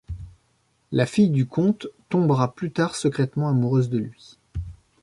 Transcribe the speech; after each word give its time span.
La 0.91 1.05
fille 1.05 1.29
du 1.29 1.45
comte 1.45 1.85
tombera 2.09 2.55
plus 2.55 2.71
tard 2.71 2.95
secrètement 2.95 3.49
amoureuse 3.49 3.91
de 3.91 3.99
lui. 3.99 4.39